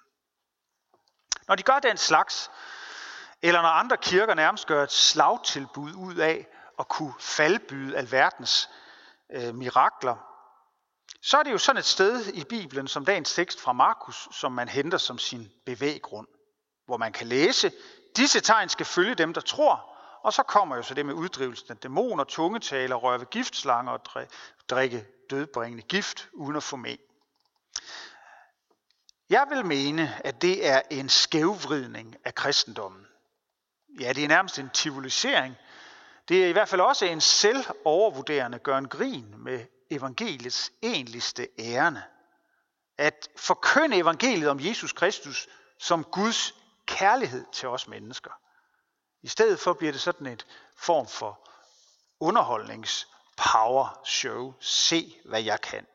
Når 1.48 1.54
de 1.54 1.62
gør 1.62 1.78
den 1.78 1.96
slags, 1.96 2.50
eller 3.42 3.62
når 3.62 3.68
andre 3.68 3.96
kirker 3.96 4.34
nærmest 4.34 4.66
gør 4.66 4.82
et 4.82 4.92
slagtilbud 4.92 5.92
ud 5.94 6.16
af 6.16 6.46
at 6.78 6.88
kunne 6.88 7.14
faldbyde 7.20 7.96
alverdens 7.96 8.70
øh, 9.30 9.54
mirakler, 9.54 10.33
så 11.26 11.38
er 11.38 11.42
det 11.42 11.52
jo 11.52 11.58
sådan 11.58 11.78
et 11.78 11.84
sted 11.84 12.26
i 12.26 12.44
Bibelen, 12.44 12.88
som 12.88 13.04
dagens 13.04 13.34
tekst 13.34 13.60
fra 13.60 13.72
Markus, 13.72 14.28
som 14.30 14.52
man 14.52 14.68
henter 14.68 14.98
som 14.98 15.18
sin 15.18 15.52
bevæggrund, 15.66 16.26
hvor 16.86 16.96
man 16.96 17.12
kan 17.12 17.26
læse, 17.26 17.72
disse 18.16 18.40
tegn 18.40 18.68
skal 18.68 18.86
følge 18.86 19.14
dem, 19.14 19.34
der 19.34 19.40
tror, 19.40 19.96
og 20.22 20.32
så 20.32 20.42
kommer 20.42 20.76
jo 20.76 20.82
så 20.82 20.94
det 20.94 21.06
med 21.06 21.14
uddrivelsen 21.14 21.70
af 21.70 21.76
dæmoner, 21.76 22.24
tungetaler, 22.24 22.96
røre 22.96 23.20
ved 23.20 23.26
giftslanger 23.26 23.92
og 23.92 24.00
drikke 24.68 25.06
dødbringende 25.30 25.82
gift 25.82 26.28
uden 26.32 26.56
at 26.56 26.62
få 26.62 26.76
med. 26.76 26.96
Jeg 29.30 29.46
vil 29.50 29.66
mene, 29.66 30.20
at 30.24 30.42
det 30.42 30.68
er 30.68 30.82
en 30.90 31.08
skævvridning 31.08 32.16
af 32.24 32.34
kristendommen. 32.34 33.06
Ja, 34.00 34.12
det 34.12 34.24
er 34.24 34.28
nærmest 34.28 34.58
en 34.58 34.70
tivolisering. 34.70 35.56
Det 36.28 36.44
er 36.44 36.48
i 36.48 36.52
hvert 36.52 36.68
fald 36.68 36.80
også 36.80 37.04
en 37.04 37.20
selvovervurderende 37.20 38.58
gør 38.58 38.78
en 38.78 38.88
grin 38.88 39.34
med 39.38 39.66
evangeliets 39.94 40.72
egentligste 40.82 41.48
ærende. 41.58 42.02
At 42.98 43.28
forkynde 43.36 43.96
evangeliet 43.96 44.50
om 44.50 44.60
Jesus 44.60 44.92
Kristus 44.92 45.48
som 45.78 46.04
Guds 46.04 46.54
kærlighed 46.86 47.44
til 47.52 47.68
os 47.68 47.88
mennesker. 47.88 48.30
I 49.22 49.28
stedet 49.28 49.60
for 49.60 49.72
bliver 49.72 49.92
det 49.92 50.00
sådan 50.00 50.26
et 50.26 50.46
form 50.76 51.06
for 51.06 51.48
underholdnings 52.20 53.08
power 53.36 54.00
show. 54.04 54.54
Se, 54.60 55.20
hvad 55.24 55.42
jeg 55.42 55.60
kan. 55.60 55.86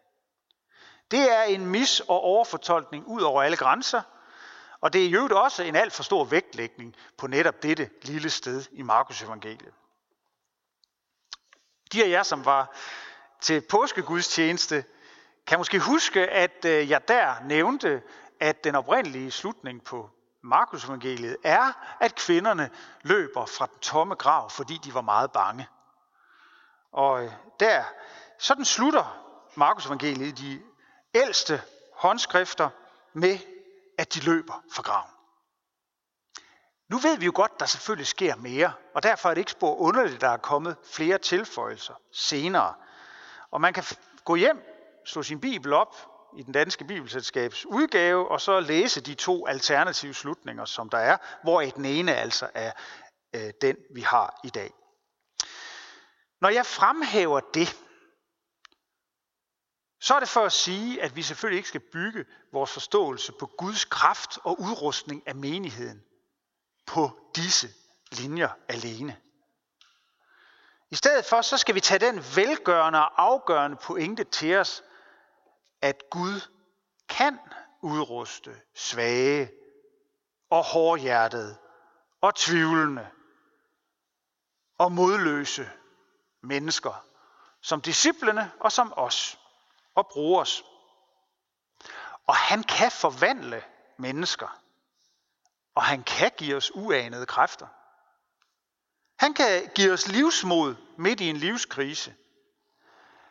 Det 1.12 1.32
er 1.32 1.44
en 1.44 1.76
mis- 1.76 2.02
og 2.08 2.22
overfortolkning 2.22 3.08
ud 3.08 3.22
over 3.22 3.44
alle 3.44 3.58
grænser, 3.58 4.02
og 4.82 4.94
det 4.94 5.06
er 5.06 5.10
jo 5.10 5.30
også 5.32 5.64
en 5.64 5.76
alt 5.76 5.94
for 5.94 6.04
stor 6.04 6.24
vægtlægning 6.24 6.96
på 7.18 7.28
netop 7.28 7.64
dette 7.64 7.90
lille 8.02 8.30
sted 8.30 8.66
i 8.72 8.82
Markus 8.82 9.22
evangeliet. 9.22 9.74
De 11.92 12.04
af 12.04 12.10
jer, 12.10 12.24
som 12.24 12.46
var 12.46 12.76
til 13.42 13.62
påskegudstjeneste, 13.62 14.84
kan 15.48 15.60
måske 15.60 15.80
huske, 15.80 16.28
at 16.28 16.66
øh, 16.66 16.90
jeg 16.90 17.08
der 17.08 17.36
nævnte, 17.44 18.02
at 18.40 18.64
den 18.64 18.76
oprindelige 18.76 19.32
slutning 19.32 19.84
på 19.84 20.10
Markus 20.44 20.86
evangeliet 20.86 21.38
er, 21.44 21.96
at 22.00 22.16
kvinderne 22.16 22.70
løber 23.02 23.46
fra 23.46 23.66
den 23.66 23.80
tomme 23.80 24.16
grav, 24.16 24.50
fordi 24.50 24.80
de 24.84 24.94
var 24.94 25.02
meget 25.02 25.32
bange. 25.32 25.68
Og 26.92 27.24
øh, 27.24 27.32
der, 27.60 27.84
sådan 28.38 28.66
slutter 28.66 29.26
Markus 29.56 29.86
evangeliet 29.86 30.38
de 30.38 30.62
ældste 31.14 31.62
håndskrifter 31.94 32.70
med, 33.14 33.38
at 33.98 34.14
de 34.14 34.20
løber 34.20 34.64
fra 34.72 34.82
graven. 34.82 35.12
Nu 36.90 36.98
ved 36.98 37.18
vi 37.18 37.26
jo 37.26 37.32
godt, 37.36 37.60
der 37.60 37.66
selvfølgelig 37.66 38.08
sker 38.08 38.36
mere, 38.36 38.74
og 38.94 39.04
derfor 39.04 39.30
er 39.30 39.34
det 39.34 39.42
ikke 39.42 39.52
spor 39.52 39.76
underligt, 39.76 40.16
at 40.16 40.22
der 40.22 40.30
er 40.30 40.38
kommet 40.38 40.78
flere 40.84 41.18
tilføjelser 41.18 41.94
senere. 42.12 42.74
Og 43.52 43.62
man 43.62 43.74
kan 43.74 43.84
gå 44.26 44.36
hjem, 44.36 44.64
slå 45.06 45.24
sin 45.24 45.42
bibel 45.42 45.74
op 45.74 45.96
i 46.38 46.44
den 46.44 46.54
danske 46.54 46.84
bibelselskabs 46.84 47.66
udgave, 47.66 48.32
og 48.32 48.42
så 48.42 48.60
læse 48.60 49.02
de 49.02 49.14
to 49.14 49.48
alternative 49.48 50.14
slutninger, 50.14 50.66
som 50.66 50.90
der 50.90 50.98
er, 50.98 51.18
hvor 51.44 51.62
den 51.62 51.86
ene 51.86 52.16
altså 52.16 52.50
er 52.54 52.72
øh, 53.36 53.54
den, 53.62 53.78
vi 53.96 54.02
har 54.02 54.40
i 54.44 54.50
dag. 54.50 54.74
Når 56.42 56.50
jeg 56.50 56.66
fremhæver 56.66 57.40
det, 57.40 57.78
så 60.02 60.14
er 60.16 60.20
det 60.20 60.30
for 60.30 60.46
at 60.46 60.52
sige, 60.52 61.02
at 61.02 61.16
vi 61.16 61.22
selvfølgelig 61.22 61.58
ikke 61.58 61.70
skal 61.70 61.90
bygge 61.94 62.26
vores 62.54 62.72
forståelse 62.72 63.32
på 63.40 63.46
Guds 63.46 63.86
kraft 63.86 64.38
og 64.44 64.62
udrustning 64.62 65.28
af 65.28 65.36
menigheden 65.36 66.04
på 66.88 67.32
disse 67.36 67.68
linjer 68.12 68.50
alene. 68.70 69.18
I 70.92 70.96
stedet 70.96 71.26
for, 71.26 71.42
så 71.42 71.58
skal 71.58 71.76
vi 71.76 71.80
tage 71.80 72.00
den 72.00 72.24
velgørende 72.36 73.00
og 73.00 73.24
afgørende 73.24 73.78
pointe 73.78 74.24
til 74.24 74.58
os, 74.58 74.84
at 75.82 76.04
Gud 76.12 76.42
kan 77.10 77.40
udruste 77.82 78.62
svage 78.76 79.52
og 80.50 80.64
hårdhjertede 80.64 81.58
og 82.22 82.36
tvivlende 82.36 83.10
og 84.78 84.92
modløse 84.92 85.70
mennesker, 86.42 87.06
som 87.62 87.82
disciplene 87.82 88.52
og 88.60 88.72
som 88.72 88.94
os 88.96 89.40
og 89.96 90.08
bruge 90.08 90.42
os. 90.42 90.64
Og 92.28 92.36
han 92.36 92.64
kan 92.64 92.92
forvandle 92.92 93.64
mennesker, 93.98 94.62
og 95.76 95.84
han 95.84 96.04
kan 96.04 96.32
give 96.38 96.56
os 96.56 96.72
uanede 96.76 97.26
kræfter. 97.26 97.68
Han 99.20 99.34
kan 99.34 99.70
give 99.76 99.94
os 99.94 100.08
livsmod 100.08 100.76
midt 100.98 101.22
i 101.22 101.30
en 101.30 101.38
livskrise. 101.38 102.14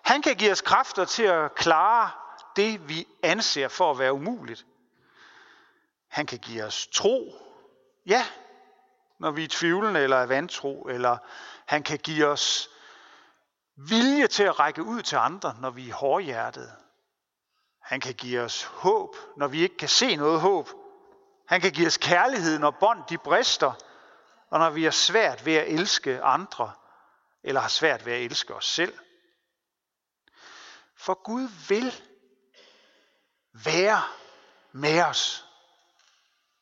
Han 0.03 0.23
kan 0.23 0.37
give 0.37 0.53
os 0.53 0.61
kræfter 0.61 1.05
til 1.05 1.23
at 1.23 1.55
klare 1.55 2.11
det, 2.57 2.89
vi 2.89 3.09
anser 3.23 3.69
for 3.69 3.91
at 3.91 3.99
være 3.99 4.13
umuligt. 4.13 4.67
Han 6.09 6.27
kan 6.27 6.39
give 6.39 6.65
os 6.65 6.87
tro, 6.87 7.35
ja, 8.07 8.27
når 9.19 9.31
vi 9.31 9.45
er 9.45 9.49
tvivlende 9.51 10.01
eller 10.01 10.17
er 10.17 10.27
vantro, 10.27 10.83
eller 10.83 11.17
han 11.67 11.83
kan 11.83 11.99
give 11.99 12.27
os 12.27 12.71
vilje 13.77 14.27
til 14.27 14.43
at 14.43 14.59
række 14.59 14.83
ud 14.83 15.03
til 15.03 15.17
andre, 15.17 15.57
når 15.61 15.71
vi 15.71 15.89
er 15.89 15.95
hårdhjertede. 15.95 16.73
Han 17.83 18.01
kan 18.01 18.15
give 18.15 18.41
os 18.41 18.63
håb, 18.63 19.17
når 19.37 19.49
vi 19.49 19.63
ikke 19.63 19.77
kan 19.77 19.89
se 19.89 20.17
noget 20.17 20.41
håb. 20.41 20.69
Han 21.47 21.61
kan 21.61 21.73
give 21.73 21.87
os 21.87 21.97
kærlighed, 21.97 22.59
når 22.59 22.71
bånd 22.71 23.03
de 23.09 23.19
brister, 23.19 23.73
og 24.51 24.59
når 24.59 24.71
vi 24.71 24.85
har 24.85 24.91
svært 24.91 25.47
ved 25.47 25.55
at 25.55 25.69
elske 25.69 26.23
andre, 26.23 26.73
eller 27.43 27.61
har 27.61 27.69
svært 27.69 28.07
ved 28.07 28.13
at 28.13 28.23
elske 28.23 28.55
os 28.55 28.67
selv. 28.67 28.99
For 30.97 31.23
Gud 31.23 31.49
vil 31.69 32.03
være 33.53 34.03
med 34.73 35.03
os. 35.03 35.45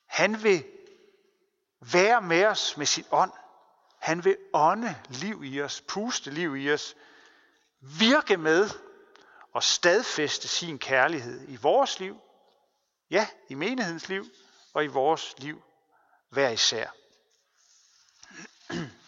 Han 0.06 0.42
vil 0.42 0.64
være 1.80 2.22
med 2.22 2.44
os 2.44 2.76
med 2.76 2.86
sin 2.86 3.04
ånd. 3.10 3.32
Han 3.98 4.24
vil 4.24 4.36
ånde 4.52 5.02
liv 5.08 5.44
i 5.44 5.62
os, 5.62 5.82
puste 5.88 6.30
liv 6.30 6.56
i 6.56 6.72
os, 6.72 6.94
virke 7.80 8.36
med 8.36 8.70
og 9.52 9.62
stadfæste 9.62 10.48
sin 10.48 10.78
kærlighed 10.78 11.48
i 11.48 11.56
vores 11.56 12.00
liv, 12.00 12.20
ja, 13.10 13.28
i 13.48 13.54
menighedens 13.54 14.08
liv 14.08 14.24
og 14.74 14.84
i 14.84 14.86
vores 14.86 15.34
liv 15.38 15.62
hver 16.30 16.48
især. 16.48 16.90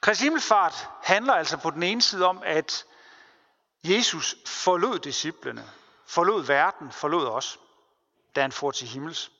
Kristi 0.00 0.24
Himmelfart 0.24 0.88
handler 1.02 1.34
altså 1.34 1.56
på 1.56 1.70
den 1.70 1.82
ene 1.82 2.02
side 2.02 2.26
om, 2.26 2.42
at 2.44 2.84
Jesus 3.84 4.36
forlod 4.46 4.98
disciplene, 4.98 5.70
forlod 6.06 6.42
verden, 6.42 6.92
forlod 6.92 7.26
os, 7.26 7.58
da 8.36 8.40
han 8.40 8.52
for 8.52 8.70
til 8.70 8.88
himmels. 8.88 9.32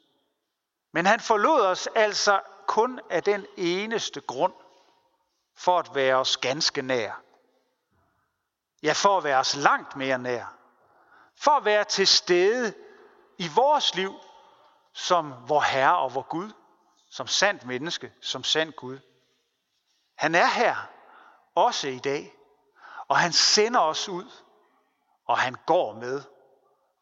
Men 0.92 1.06
han 1.06 1.20
forlod 1.20 1.60
os 1.60 1.88
altså 1.94 2.40
kun 2.66 3.00
af 3.10 3.22
den 3.22 3.46
eneste 3.56 4.20
grund 4.20 4.54
for 5.56 5.78
at 5.78 5.94
være 5.94 6.14
os 6.14 6.36
ganske 6.36 6.82
nær. 6.82 7.22
Ja, 8.82 8.92
for 8.92 9.18
at 9.18 9.24
være 9.24 9.38
os 9.38 9.56
langt 9.56 9.96
mere 9.96 10.18
nær. 10.18 10.54
For 11.36 11.50
at 11.50 11.64
være 11.64 11.84
til 11.84 12.06
stede 12.06 12.74
i 13.38 13.48
vores 13.54 13.94
liv 13.94 14.14
som 14.92 15.34
vor 15.48 15.60
Herre 15.60 15.98
og 15.98 16.14
vor 16.14 16.22
Gud, 16.22 16.52
som 17.10 17.26
sandt 17.26 17.64
menneske, 17.64 18.12
som 18.20 18.44
sand 18.44 18.72
Gud. 18.72 18.98
Han 20.14 20.34
er 20.34 20.46
her, 20.46 20.76
også 21.54 21.88
i 21.88 21.98
dag, 21.98 22.36
og 23.08 23.18
han 23.18 23.32
sender 23.32 23.80
os 23.80 24.08
ud, 24.08 24.30
og 25.24 25.38
han 25.38 25.56
går 25.66 25.94
med, 25.94 26.22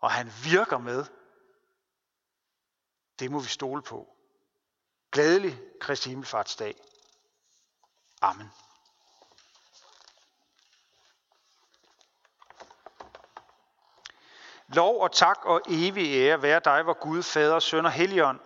og 0.00 0.10
han 0.10 0.32
virker 0.44 0.78
med. 0.78 1.04
Det 3.18 3.30
må 3.30 3.38
vi 3.38 3.48
stole 3.48 3.82
på. 3.82 4.08
Glædelig 5.12 5.60
Kristi 5.80 6.08
Himmelfartsdag. 6.08 6.74
Amen. 8.20 8.52
Lov 14.68 15.00
og 15.00 15.12
tak 15.12 15.44
og 15.44 15.60
evig 15.68 16.14
ære 16.14 16.42
være 16.42 16.60
dig, 16.64 16.82
hvor 16.82 16.92
Gud, 16.92 17.22
Fader, 17.22 17.58
Søn 17.58 17.84
og 17.84 17.92
Helligånd, 17.92 18.40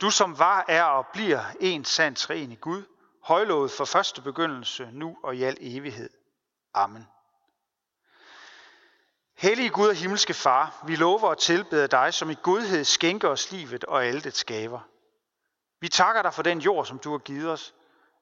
du 0.00 0.10
som 0.10 0.38
var, 0.38 0.64
er 0.68 0.84
og 0.84 1.06
bliver 1.06 1.42
en 1.60 1.84
sand 1.84 2.16
træen 2.16 2.52
i 2.52 2.56
Gud, 2.56 2.82
højlovet 3.22 3.70
for 3.70 3.84
første 3.84 4.22
begyndelse, 4.22 4.88
nu 4.92 5.16
og 5.22 5.36
i 5.36 5.42
al 5.42 5.56
evighed. 5.60 6.10
Amen. 6.74 7.08
Hellige 9.36 9.70
Gud 9.70 9.88
og 9.88 9.94
himmelske 9.94 10.34
Far, 10.34 10.82
vi 10.86 10.96
lover 10.96 11.28
og 11.28 11.38
tilbeder 11.38 11.86
dig, 11.86 12.14
som 12.14 12.30
i 12.30 12.36
godhed 12.42 12.84
skænker 12.84 13.28
os 13.28 13.52
livet 13.52 13.84
og 13.84 14.04
alle 14.04 14.20
det 14.20 14.36
skaber. 14.36 14.80
Vi 15.80 15.88
takker 15.88 16.22
dig 16.22 16.34
for 16.34 16.42
den 16.42 16.58
jord, 16.58 16.86
som 16.86 16.98
du 16.98 17.10
har 17.10 17.18
givet 17.18 17.50
os. 17.50 17.74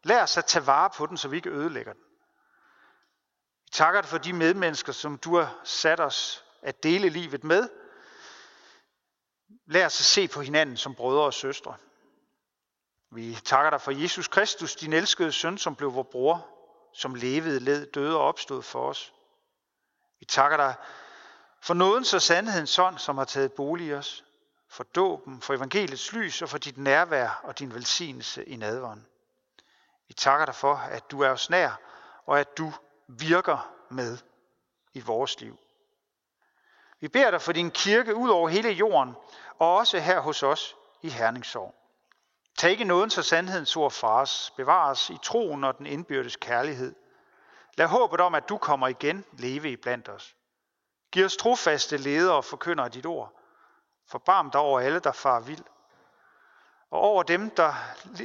Lær 0.02 0.22
os 0.22 0.36
at 0.36 0.44
tage 0.44 0.66
vare 0.66 0.90
på 0.90 1.06
den, 1.06 1.16
så 1.16 1.28
vi 1.28 1.36
ikke 1.36 1.50
ødelægger 1.50 1.92
den. 1.92 2.02
Vi 3.64 3.70
takker 3.72 4.00
dig 4.00 4.10
for 4.10 4.18
de 4.18 4.32
medmennesker, 4.32 4.92
som 4.92 5.18
du 5.18 5.36
har 5.36 5.54
sat 5.64 6.00
os 6.00 6.45
at 6.66 6.82
dele 6.82 7.08
livet 7.08 7.44
med. 7.44 7.68
Lad 9.66 9.86
os 9.86 10.00
at 10.00 10.04
se 10.04 10.28
på 10.28 10.40
hinanden 10.40 10.76
som 10.76 10.94
brødre 10.94 11.24
og 11.24 11.34
søstre. 11.34 11.76
Vi 13.10 13.38
takker 13.44 13.70
dig 13.70 13.80
for 13.80 13.90
Jesus 13.90 14.28
Kristus, 14.28 14.76
din 14.76 14.92
elskede 14.92 15.32
søn, 15.32 15.58
som 15.58 15.76
blev 15.76 15.94
vores 15.94 16.08
bror, 16.10 16.48
som 16.94 17.14
levede, 17.14 17.60
led, 17.60 17.86
døde 17.86 18.16
og 18.16 18.22
opstod 18.22 18.62
for 18.62 18.88
os. 18.88 19.12
Vi 20.20 20.24
takker 20.24 20.56
dig 20.56 20.74
for 21.62 21.74
nådens 21.74 22.14
og 22.14 22.22
sandhedens 22.22 22.78
ånd, 22.78 22.98
som 22.98 23.18
har 23.18 23.24
taget 23.24 23.52
bolig 23.52 23.86
i 23.86 23.92
os, 23.92 24.24
for 24.68 24.84
dåben, 24.84 25.40
for 25.40 25.54
evangeliets 25.54 26.12
lys 26.12 26.42
og 26.42 26.48
for 26.48 26.58
dit 26.58 26.78
nærvær 26.78 27.40
og 27.44 27.58
din 27.58 27.74
velsignelse 27.74 28.44
i 28.44 28.56
nadvånd. 28.56 29.02
Vi 30.08 30.14
takker 30.14 30.46
dig 30.46 30.54
for, 30.54 30.74
at 30.74 31.10
du 31.10 31.20
er 31.20 31.30
os 31.30 31.50
nær, 31.50 31.80
og 32.26 32.40
at 32.40 32.58
du 32.58 32.72
virker 33.08 33.72
med 33.90 34.18
i 34.94 35.00
vores 35.00 35.40
liv. 35.40 35.58
Vi 37.00 37.08
beder 37.08 37.30
dig 37.30 37.42
for 37.42 37.52
din 37.52 37.70
kirke 37.70 38.14
ud 38.14 38.30
over 38.30 38.48
hele 38.48 38.70
jorden, 38.70 39.14
og 39.58 39.76
også 39.76 39.98
her 39.98 40.20
hos 40.20 40.42
os 40.42 40.76
i 41.02 41.08
Herningsår. 41.08 41.74
Tag 42.58 42.70
ikke 42.70 42.84
nåden 42.84 43.10
så 43.10 43.22
sandhedens 43.22 43.76
ord 43.76 43.90
fra 43.90 44.20
os. 44.20 44.52
Bevar 44.56 44.90
os 44.90 45.10
i 45.10 45.18
troen 45.22 45.64
og 45.64 45.78
den 45.78 45.86
indbyrdes 45.86 46.36
kærlighed. 46.36 46.94
Lad 47.76 47.86
håbet 47.86 48.20
om, 48.20 48.34
at 48.34 48.48
du 48.48 48.58
kommer 48.58 48.88
igen, 48.88 49.24
leve 49.32 49.70
i 49.70 49.76
blandt 49.76 50.08
os. 50.08 50.36
Giv 51.12 51.24
os 51.24 51.36
trofaste 51.36 51.96
ledere 51.96 52.36
og 52.36 52.44
forkynder 52.44 52.88
dit 52.88 53.06
ord. 53.06 53.40
Forbarm 54.08 54.50
dig 54.50 54.60
over 54.60 54.80
alle, 54.80 54.98
der 54.98 55.12
far 55.12 55.40
vild. 55.40 55.64
Og 56.90 57.00
over 57.00 57.22
dem, 57.22 57.50
der, 57.50 57.74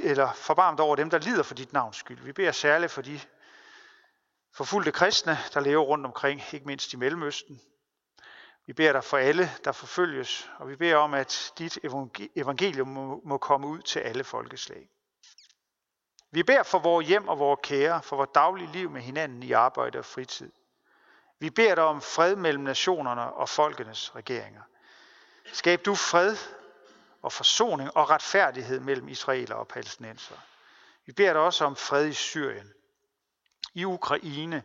eller 0.04 0.34
forbarm 0.34 0.78
dig 0.78 0.86
over 0.86 0.96
dem, 0.96 1.10
der 1.10 1.18
lider 1.18 1.44
for 1.44 1.54
dit 1.54 1.74
navns 1.74 1.98
skyld. 1.98 2.22
Vi 2.24 2.32
beder 2.32 2.52
særligt 2.52 2.92
for 2.92 3.02
de 3.02 3.20
forfulgte 4.54 4.92
kristne, 4.92 5.38
der 5.54 5.60
lever 5.60 5.84
rundt 5.84 6.06
omkring, 6.06 6.42
ikke 6.52 6.66
mindst 6.66 6.94
i 6.94 6.98
Mellemøsten. 6.98 7.62
Vi 8.66 8.74
beder 8.74 8.92
dig 8.92 9.04
for 9.04 9.18
alle, 9.18 9.52
der 9.64 9.72
forfølges, 9.72 10.52
og 10.58 10.70
vi 10.70 10.76
beder 10.76 10.96
om, 10.96 11.14
at 11.14 11.54
dit 11.58 11.80
evangelium 12.36 12.88
må 13.24 13.38
komme 13.38 13.68
ud 13.68 13.82
til 13.82 14.00
alle 14.00 14.24
folkeslag. 14.24 14.90
Vi 16.32 16.44
beder 16.44 16.64
for 16.64 16.80
vores 16.80 17.08
hjem 17.08 17.28
og 17.28 17.40
vores 17.40 17.60
kære, 17.64 18.04
for 18.04 18.16
vores 18.16 18.30
daglige 18.36 18.72
liv 18.72 18.90
med 18.90 19.02
hinanden 19.02 19.44
i 19.44 19.52
arbejde 19.52 20.00
og 20.00 20.06
fritid. 20.06 20.52
Vi 21.40 21.50
beder 21.50 21.76
dig 21.76 21.84
om 21.84 22.02
fred 22.02 22.36
mellem 22.36 22.64
nationerne 22.64 23.34
og 23.34 23.50
folkenes 23.50 24.16
regeringer. 24.16 24.62
Skab 25.54 25.86
du 25.86 25.96
fred 25.96 26.38
og 27.22 27.32
forsoning 27.32 27.98
og 27.98 28.10
retfærdighed 28.10 28.80
mellem 28.80 29.08
israeler 29.08 29.56
og 29.56 29.68
palæstinenser. 29.68 30.36
Vi 31.06 31.12
beder 31.12 31.34
dig 31.34 31.42
også 31.42 31.66
om 31.66 31.76
fred 31.76 32.08
i 32.08 32.14
Syrien, 32.14 32.74
i 33.74 33.86
Ukraine, 33.86 34.64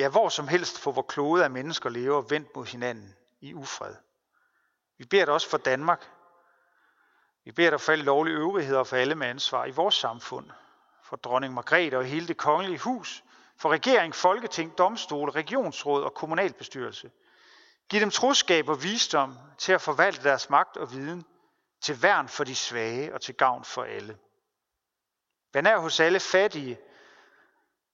ja 0.00 0.08
hvor 0.08 0.28
som 0.28 0.48
helst 0.48 0.82
på 0.82 0.92
hvor 0.92 1.02
klode 1.02 1.44
af 1.44 1.50
mennesker 1.50 1.90
lever 1.90 2.20
vendt 2.20 2.56
mod 2.56 2.66
hinanden 2.66 3.16
i 3.40 3.54
ufred. 3.54 3.94
Vi 4.98 5.04
beder 5.04 5.24
dig 5.24 5.34
også 5.34 5.48
for 5.48 5.58
Danmark. 5.58 6.10
Vi 7.44 7.52
beder 7.52 7.70
dig 7.70 7.80
for 7.80 7.92
alle 7.92 8.04
lovlige 8.04 8.36
øvrigheder 8.36 8.78
og 8.78 8.86
for 8.86 8.96
alle 8.96 9.14
med 9.14 9.26
ansvar 9.26 9.64
i 9.64 9.70
vores 9.70 9.94
samfund. 9.94 10.50
For 11.02 11.16
dronning 11.16 11.54
Margrethe 11.54 11.98
og 11.98 12.04
hele 12.04 12.28
det 12.28 12.36
kongelige 12.36 12.78
hus. 12.78 13.24
For 13.56 13.68
regering, 13.68 14.14
folketing, 14.14 14.78
domstole, 14.78 15.32
regionsråd 15.32 16.02
og 16.02 16.14
kommunalbestyrelse. 16.14 17.10
Giv 17.88 18.00
dem 18.00 18.10
troskab 18.10 18.68
og 18.68 18.82
visdom 18.82 19.38
til 19.58 19.72
at 19.72 19.80
forvalte 19.80 20.22
deres 20.22 20.50
magt 20.50 20.76
og 20.76 20.92
viden 20.92 21.24
til 21.80 22.02
værn 22.02 22.28
for 22.28 22.44
de 22.44 22.54
svage 22.54 23.14
og 23.14 23.20
til 23.20 23.34
gavn 23.34 23.64
for 23.64 23.82
alle. 23.82 24.18
Vær 25.52 25.60
nær 25.60 25.78
hos 25.78 26.00
alle 26.00 26.20
fattige, 26.20 26.78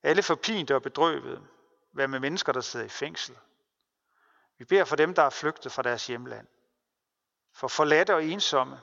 alle 0.03 0.23
forpinte 0.23 0.75
og 0.75 0.83
bedrøvede. 0.83 1.43
Vær 1.97 2.07
med 2.07 2.21
mennesker, 2.21 2.53
der 2.53 2.61
sidder 2.61 2.87
i 2.87 2.89
fængsel. 2.89 3.37
Vi 4.59 4.65
beder 4.65 4.85
for 4.85 4.97
dem, 4.97 5.15
der 5.15 5.23
er 5.23 5.31
flygtet 5.31 5.73
fra 5.73 5.83
deres 5.83 6.07
hjemland. 6.07 6.47
For 7.53 7.69
forladte 7.69 8.15
og 8.15 8.25
ensomme, 8.25 8.81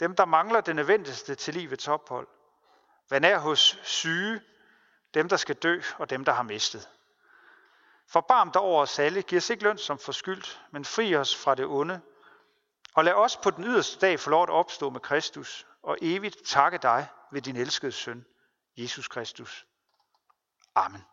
dem 0.00 0.16
der 0.16 0.24
mangler 0.24 0.60
det 0.60 0.76
nødvendigste 0.76 1.34
til 1.34 1.54
livets 1.54 1.88
ophold. 1.88 2.28
Vær 3.10 3.18
nær 3.18 3.38
hos 3.38 3.80
syge, 3.82 4.40
dem 5.14 5.28
der 5.28 5.36
skal 5.36 5.54
dø 5.54 5.80
og 5.98 6.10
dem 6.10 6.24
der 6.24 6.32
har 6.32 6.42
mistet. 6.42 6.88
Forbarm 8.06 8.52
dig 8.52 8.62
over 8.62 8.82
os 8.82 8.98
alle, 8.98 9.22
giv 9.22 9.36
os 9.36 9.50
ikke 9.50 9.62
løn 9.62 9.78
som 9.78 9.98
forskyldt, 9.98 10.62
men 10.70 10.84
fri 10.84 11.16
os 11.16 11.36
fra 11.36 11.54
det 11.54 11.66
onde. 11.66 12.00
Og 12.94 13.04
lad 13.04 13.12
os 13.12 13.36
på 13.36 13.50
den 13.50 13.64
yderste 13.64 14.06
dag 14.06 14.20
få 14.20 14.30
lov 14.30 14.42
at 14.42 14.50
opstå 14.50 14.90
med 14.90 15.00
Kristus 15.00 15.66
og 15.82 15.98
evigt 16.02 16.36
takke 16.46 16.78
dig 16.78 17.06
ved 17.30 17.42
din 17.42 17.56
elskede 17.56 17.92
søn, 17.92 18.26
Jesus 18.76 19.08
Kristus. 19.08 19.66
Amen. 20.74 21.04